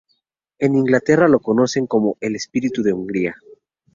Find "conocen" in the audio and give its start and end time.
1.41-1.85